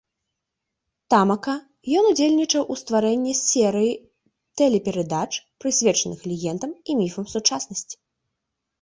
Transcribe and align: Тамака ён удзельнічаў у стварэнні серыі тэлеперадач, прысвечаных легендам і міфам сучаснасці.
Тамака 1.13 1.53
ён 1.99 2.03
удзельнічаў 2.13 2.61
у 2.73 2.79
стварэнні 2.81 3.33
серыі 3.43 3.93
тэлеперадач, 4.63 5.31
прысвечаных 5.63 6.19
легендам 6.33 6.71
і 6.89 7.01
міфам 7.05 7.25
сучаснасці. 7.39 7.95